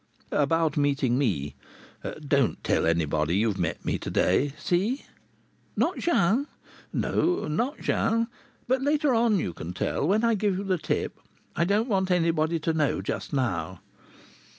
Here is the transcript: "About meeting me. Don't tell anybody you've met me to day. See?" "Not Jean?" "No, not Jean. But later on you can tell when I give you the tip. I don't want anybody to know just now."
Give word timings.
"About 0.31 0.77
meeting 0.77 1.15
me. 1.15 1.53
Don't 2.27 2.63
tell 2.63 2.87
anybody 2.87 3.35
you've 3.37 3.59
met 3.59 3.85
me 3.85 3.99
to 3.99 4.09
day. 4.09 4.53
See?" 4.57 5.05
"Not 5.75 5.99
Jean?" 5.99 6.47
"No, 6.91 7.47
not 7.47 7.79
Jean. 7.81 8.25
But 8.67 8.81
later 8.81 9.13
on 9.13 9.37
you 9.37 9.53
can 9.53 9.73
tell 9.73 10.07
when 10.07 10.23
I 10.23 10.33
give 10.33 10.57
you 10.57 10.63
the 10.63 10.79
tip. 10.79 11.19
I 11.55 11.65
don't 11.65 11.87
want 11.87 12.09
anybody 12.09 12.57
to 12.61 12.73
know 12.73 12.99
just 13.03 13.31
now." 13.31 13.81